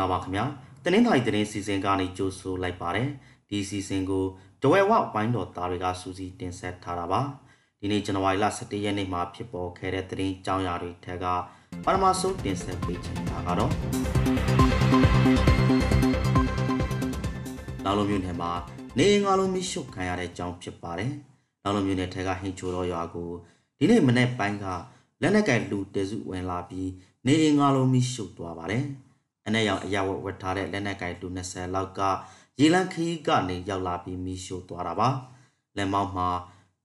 [0.00, 0.44] လာပါခင်ဗျာ
[0.84, 3.08] တနင်္သာရီသတင်းစီစဉ်ကနေကြိုဆိုလိုက်ပါတယ်
[3.48, 4.24] ဒီစီစဉ်ကို
[4.62, 7.20] တဝဲဝဝိုင်းတော်သားတွေကစူးစီးတင်ဆက်ထားတာပါ
[7.80, 11.26] ဒီနေ့ဇန်နဝါရီလ17ရက်နေ့မှာဖြစ်ပေါ်ခဲ့တဲ့သတင်းကြောင်းရာတွေထက်က
[11.84, 13.72] ပထမဆုံးတင်ဆက်ပေးချင်တာကတော့
[17.84, 18.52] လောင်လုံးမြို့နယ်မှာ
[18.98, 21.12] နေငါလုံးမိရှုခံရတဲ့အကြောင်းဖြစ်ပါတယ်
[21.62, 23.30] လောင်လုံးမြို့နယ်ထက်ကဟင်ချိုတော်ရွာကို
[23.78, 24.66] ဒီနေ့မနေ့ပိုင်းက
[25.22, 26.90] လက်နက်ကင်လူတဲစုဝင်လာပြီး
[27.26, 28.84] နေငါလုံးမိရှုသွားပါတယ်
[29.46, 32.00] အနဲ့ရောင်အရာဝတ်ဝတ်ထားတဲ့လက်နက်ကင်လူ20လောက်က
[32.60, 35.08] ရေလန်းခရီးကနေရောက်လာပြီးမိရှို့သွားတာပါ
[35.76, 36.28] လက်မောင်းမှာ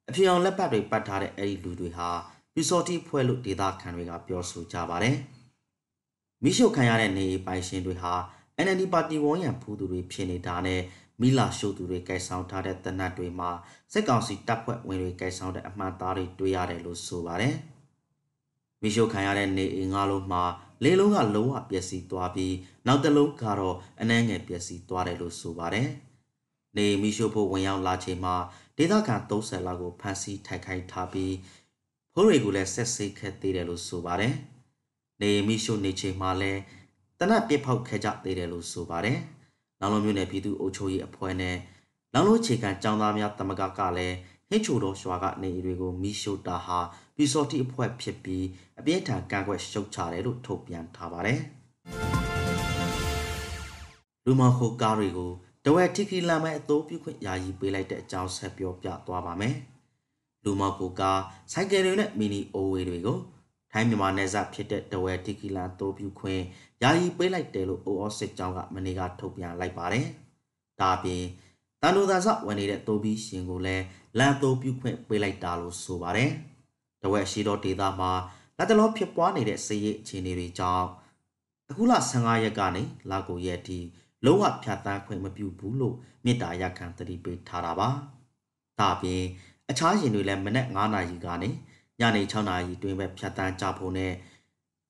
[0.09, 2.09] အဖြေအောင်လက်ပတ်တွေပတ်ထားတဲ့အဲ့ဒီလူတွေဟာ
[2.53, 5.15] ပီစော်တီဖွဲ့လို့ဒေသခံတွေကပြောဆိုကြပါတယ်
[6.43, 8.13] မိရှို့ခံရတဲ့နေပိုင်ရှင်တွေဟာ
[8.65, 10.81] NLD ပါတီဝန်ရံဖူးသူတွေဖြစ်နေတာနဲ့
[11.21, 13.51] မိလာရှို့သူတွေကဲဆောင်ထားတဲ့တနတ်တွေမှာ
[13.93, 17.55] စစ်ကောင်စီတပ်ဖွဲ့ဝင်တွေကဲဆောင်တဲ့အမှန်သားတွေတွေ့ရတယ်လို့ဆိုပါတယ်
[18.81, 20.43] မိရှို့ခံရတဲ့နေအိမ်ငါးလုံးမှာ
[20.83, 22.55] လေးလုံးကလုံးဝပျက်စီးသွားပြီး
[22.87, 25.87] နောက်တစ်လုံးကတော့အနှဲငယ်ပျက်စီးသွားတယ်လို့ဆိုပါတယ်။
[26.77, 28.35] နေမီရှို့ဖို့ဝင်ရောက်လာချိန်မှာ
[28.77, 31.35] ဒေသခံ30လောက်ကိုဖမ်းဆီးထိုက်ခိုက်ထားပြီး
[32.13, 34.33] ဖိုးတွေကိုလည်းဆက်စိတ်ခက်သေးတယ်လို့ဆိုပါတယ်။
[35.21, 36.59] နေမီရှို့နေချိန်မှာလည်း
[37.19, 39.17] တနတ်ပြစ်ဖောက်ခဲ့ကြသေးတယ်လို့ဆိုပါတယ်။
[39.79, 41.57] လောင်လုံးမျိုးနယ်ပြည်သူ့အုပ်ချုပ်ရေးအဖွဲ့နဲ့
[42.13, 44.15] လောင်လုံးခြေခံចောင်းသားများတမကကလည်း
[44.49, 46.79] ဟင်းချိုတော်ရွာကနေတွေကိုမီရှို့တာဟာ
[47.21, 48.45] ပီစော်တီအဖွဲ့ဖြစ်ပြီး
[48.79, 51.39] အပြင်းထန်ကန့်ကွက်ရှုတ်ချတယ်လို့ထုတ်ပြန်ထားပါတယ်။
[54.25, 55.31] လူမခိုကားတွေကို
[55.65, 59.55] တဝက်တိခီလာမဲ့အတိုးပြုခွင့်ယာယီပေးလိုက်တဲ့အကြောင်းဆက်ပြောပြသွားပါမယ်။
[60.43, 61.21] လူမခိုကား
[61.53, 63.17] စိုက်ကယ်တွေနဲ့မီနီအိုဝေတွေကို
[63.71, 66.41] ထိုင်းမြန်မာနယ်စပ်ဖြစ်တဲ့တဝက်တိခီလာတိုးပြုခွင့်
[66.83, 70.05] ယာယီပေးလိုက်တယ်လို့အိုအောစစ်ကြောင်းကမနေ့ကထုတ်ပြန်လိုက်ပါတယ်။
[70.79, 71.23] ဒါအပြင်
[71.81, 73.83] တန်တူသာဆဝင်နေတဲ့တိုးပြီးရှင်ကိုလည်း
[74.17, 76.31] လန်တိုးပြုခွင့်ပေးလိုက်တာလို့ဆိုပါတယ်။
[77.03, 78.11] တဝက်ရှိသောဒေသမှာ
[78.57, 80.87] လက်တလောဖြစ်ပွားနေတဲ့စစ်ရေးအခြေအနေတွေကြောင့်
[81.69, 83.79] အခုလ15ရက်ကနေလကိုရက်ထိ
[84.25, 85.95] လုံးဝဖြတ်တန်းခွင့်မပြုဘူးလို့
[86.25, 87.89] မြစ်တာရက်ခံတတိပေးထားတာပါ။
[88.79, 89.23] ဒါပြင်
[89.69, 91.49] အခြားရင်တွေလည်းမနက်9နာရီကနေ
[91.99, 94.13] ညနေ6နာရီတွင်ပဲဖြတ်တန်းကြဖို့နဲ့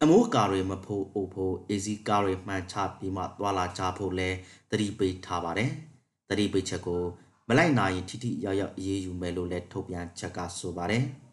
[0.02, 4.30] အမိုးကာတွေမဖို့အိုဖို့အေစီကာတွေမှန်ချပြီးမှသွာလာကြဖို့လဲ
[4.72, 5.72] တတိပေးထားပါတယ်။
[6.30, 7.04] တတိပေးချက်ကို
[7.48, 11.04] မလိုက်နိုင်ရင်ထိထိရောက်ရောက်အေးအေးယူမယ်လို့လည်းထုတ်ပြန်ချက်ကဆိုပါတယ်။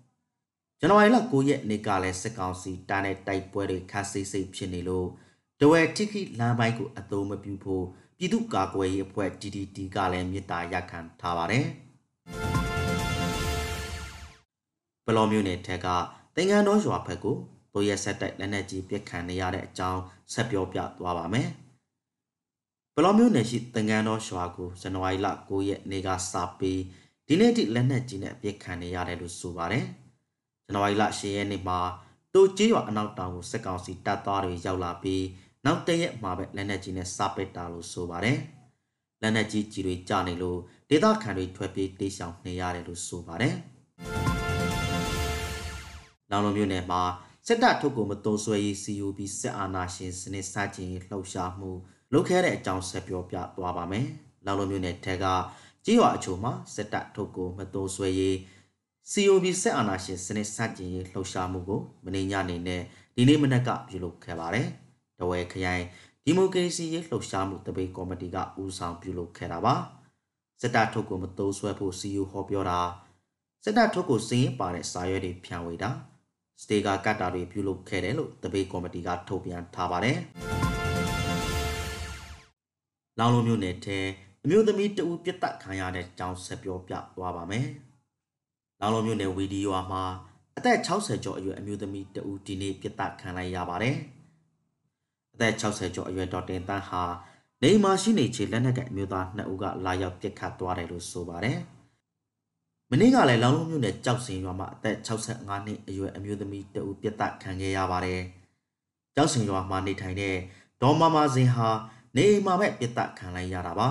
[0.81, 5.09] ဇန်နဝါရီလ9ရက်နေ့ကလည်းစစ်ကောင်စီတားတဲ့တိုက်ပွဲတွေခါစိတ်စိတ်ဖြစ်နေလို့
[5.61, 7.85] တဝဲတိခိလမ်းပိုင်းကိုအသုံးမပြုဖို့
[8.19, 11.65] ပြည်သူ့ကာကွယ်ရေးအဖွဲ့ DDT ကလည်းမြစ်တာရက်ခံထားပါတယ်။
[15.07, 15.87] ဘလောမျိုးနယ်ထက်က
[16.37, 17.37] တင်ငန်းတော်ရွာဘက်ကို
[17.73, 21.49] တိုးရက်ဆက်တိုက်လက်နက်ကြီးပစ်ခတ်နေရတဲ့အကြောင်းဆက်ပြောပြသွားပါမယ်။
[22.95, 26.81] ဘလောမျိုးနယ်ရှိတင်ငန်းတော်ရွာကိုဇန်နဝါရီလ9ရက်နေ့ကစပြီး
[27.27, 29.87] ဒီနေ့ထိလက်နက်ကြီးနဲ့ပစ်ခတ်နေရတယ်လို့ဆိုပါတယ်။
[30.67, 31.79] ဇန်နဝါရီလ10ရက်နေ့မှာ
[32.35, 35.25] တိုကျေးရွာအနောက်တောင်ကိုစစ်ကောင်စီတပ်သားတွေရောက်လာပြီး
[35.65, 38.39] နောက်တရက်မှာပဲလက်နက်ကြီးနဲ့စပစ်တာလို့ဆိုပါတယ်။
[39.23, 40.59] လက်နက်ကြီးကြီးတွေကျနေလို့
[40.91, 43.55] ဒေသခံတွေထွက်ပြေးတိတ်ဆောင်နေရတယ်လို့ဆိုပါတယ်။
[46.31, 47.03] လောင်လုံးမြို့နယ်မှာ
[47.47, 51.71] စစ်တပ်ထုတ်ကိုမတုံးဆွဲရေး CUB စစ်အာဏာရှင်စနစ်စတင်လှုပ်ရှားမှု
[52.13, 54.07] လုပ်ခဲ့တဲ့အကြောင်းဆက်ပြောပြသွားပါမယ်။
[54.47, 55.27] လောင်လုံးမြို့နယ်ထက်က
[55.85, 58.37] ကြီးရွာအချို့မှာစစ်တပ်ထုတ်ကိုမတုံးဆွဲရေး
[59.13, 62.83] COB ဆက်အာဏာရှင်စနစ်စတင်ရေးလှုပ်ရှားမှုကိုမနေ့ညနေနဲ့
[63.17, 64.67] ဒီနေ့မနက်ကပြုလုပ်ခဲ့ပါတယ်။
[65.19, 65.85] တဝဲခရိုင်
[66.25, 69.75] ဒီမိုကရေစီရေးလှုပ်ရှားမှုတပိတ်ကော်မတီကဦးဆောင်ပြုလုပ်ခဲ့တာပါ။
[70.61, 72.81] စစ်တပ်ထုတ်ကိုမတိုးဆွဲဖို့ CU ဟောပြောတာ
[73.65, 75.91] စစ်တပ်ထုတ်ကိုစင်းပါတဲ့စာရွက်တွေဖြန့်ဝေတာ
[76.63, 80.17] စတေကာကတ်တာတွေပြုလုပ်ခဲ့တယ်လို့တပိတ်ကော်မတီကထုတ်ပြန်ထားပါတယ်။
[83.19, 83.99] လောင်လုံးမျိုးနယ်ထဲ
[84.45, 87.69] အမျိုးသမီးတဦးပြတ်တက်ခံရတဲ့အကြောင်းဆက်ပြောပြသွားပါမယ်။
[88.81, 90.03] လောင်လုံးမြို့နယ်ဝီဒီယိုမှာ
[90.57, 93.97] အသက်60ကျော်အရွယ်အမျိုးသမီးတဦးဒီနေ့ပြစ်ဒဏ်ခံလိုက်ရပါတယ်။
[95.35, 97.03] အသက်60ကျော်အရွယ်ဒေါက်တင်တန်းဟာ
[97.63, 101.59] နေမှာရှိနေချေလက်နက်ကအမျိုးသား2ဦးကလာရောက်ပြစ်ခတ်သွားတယ်လို့ဆိုပါတယ်။
[102.91, 108.21] မနေ့ကလည်းလောင်လုံးမြို့နယ်ကြောက်စင်ရွာမှာအသက်65နှစ်အရွယ်အမျိုးသမီးတဦးပြစ်ဒဏ်ခံခဲ့ရပါတယ်။
[109.15, 110.37] ကြောက်စင်ရွာမှာနေထိုင်တဲ့
[110.83, 111.69] ဒေါ်မမစင်ဟာ
[112.17, 113.89] နေမှာပဲပြစ်ဒဏ်ခံလိုက်ရတာပါ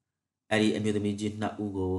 [0.50, 1.94] ။အဲ့ဒီအမျိုးသမီးကြီး2ဦးကို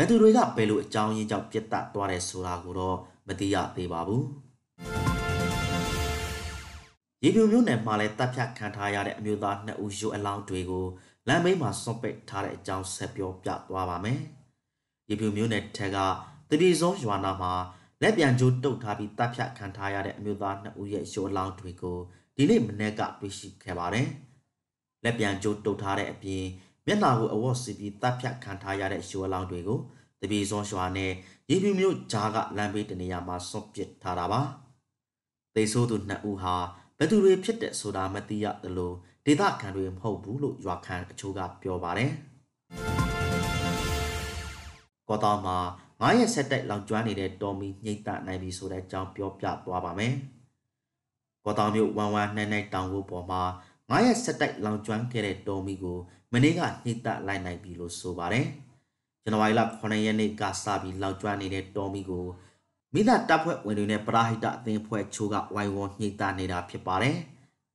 [0.00, 2.96] ဘယ်သူတွေကဘယ်လိုအကြောင်းရင်းကြောင့်ပြစ်ဒတ်သွားတယ်ဆိုတာကိုတော့
[3.26, 4.22] မသိရသေးပါဘူး။
[7.22, 10.86] ရေပြူမျိုးနယ်မှာလည်းတပ်ဖြတ်ခံထားရတဲ့အမျိုးသားနှစ်ဦးရုပ်အလောင်းတွေကို
[11.28, 14.18] လမ်းဘေးမှာစွန့်ပစ်ထားတဲ့အကြောင်းဆက်ပြောပြသွားပါမယ်။
[15.08, 15.96] ရေပြူမျိုးနယ်ထက်က
[16.50, 17.52] တပြေစုံရွာနာမှာ
[18.02, 21.98] လက်ပြန်ကျိုးတုတ်ထားပြီးတပ်ဖြတ်ခံထားရတဲ့အမျိုးသားနှစ်ဦးရဲ့ရုပ်အလောင်းတွေကို
[22.36, 24.08] ဒီနေ့မနေ့ကတွေ့ရှိခဲ့ပါတယ်။
[25.04, 26.44] လက်ပြန်ကျိုးတုတ်ထားတဲ့အပြင်
[26.90, 29.78] မျက်နှာကိုအဝတ်စီပြီးတပ်ဖြတ်ခံထားရတဲ့ရှိုးအလောင်းတွေကို
[30.20, 31.12] တပြေစွန်ရွာနဲ့
[31.50, 34.40] ရေပြူမျိုးဂျားကလမ်းဘေးတနေရာမှာစွန့်ပစ်ထားတာပါ။
[35.54, 36.54] သေဆိုးသူနှစ်ဦးဟာ
[36.98, 38.92] ဘယ်သူတွေဖြစ်တဲ့ဆိုတာမသိရသလို
[39.26, 42.10] ဒေသခံတွေမဟုတ်ဘူးလို့ရွာခံအချို့ကပြောပါတယ်
[45.08, 45.56] ကောတောင်မှာ
[46.00, 50.14] 9ရက်ဆက်တိုက်လောင်ကျွမ်းနေတဲ့တော်မီညိတ်တနိုင်ပြီဆိုတဲ့အကြောင်းပြောပြသွားပါမယ်
[51.44, 53.42] ကောတောင်မြို့ဝမ်ဝမ်နှိုင်းနှိုင်းတောင်ကိုပေါ်မှာ
[53.90, 55.98] 9ရက်ဆက်တိုက်လောင်ကျွမ်းခဲ့တဲ့တော်မီကို
[56.32, 58.46] မနေ့ကညိတ်တလိုက်နိုင်ပြီလို့ဆိုပါတယ်
[59.22, 62.26] ဇန်နဝါရီလ9ရက်နေ့ကစပြီးလောင်ကျွမ်းနေတဲ့တော်မီကို
[62.94, 67.16] မိသားတပ်ဖွဲ့ဝင်တွေနဲ့ပရာဟိတအသင်းဖွဲ့ချိုးကဝိုင်းဝန်းညှိတနေတာဖြစ်ပါတယ်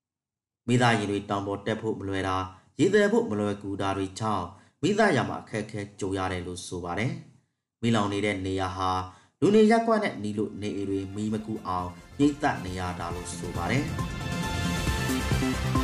[0.67, 2.37] ။မိသားရင်တွေတောင်ပေါ်တက်ဖို့မလွယ်တာ
[2.79, 4.45] ရေသည်ဖို့မလွယ်ကူတာတွေကြောင့်
[4.81, 7.11] မိသားရမှာအခက်အခဲကြုံရတယ်လို့ဆိုပါတယ်။
[7.81, 8.91] မိလောင်နေတဲ့နေရာဟာ
[9.39, 11.89] လူနေရက်ကွက်နဲ့နီလို့နေအိမ်တွေမီးမကူအောင်
[12.19, 13.83] ညှိတနေရတာလို့ဆိုပါတယ်။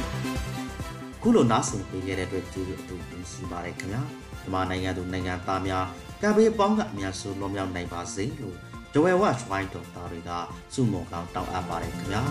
[1.31, 4.01] ခုလိုနားဆင်ပေးခဲ့တဲ့အတွက်ကျေးဇူးအထူးတင်ရှိပါတယ်ခင်ဗျာ။
[4.41, 5.85] ဒီမှာနိုင်ငံသူနိုင်ငံသားများ
[6.21, 8.55] ကံပေးပေါင်းကအများဆုံးလွန်မြောက်နိုင်ပါစေလို့
[8.93, 10.31] ဂျဝဲဝတ်ဝိုင်းတော်သားတွေက
[10.73, 12.21] စုမုံကောင်းတောင်းအပ်ပါတယ်ခင်ဗျာ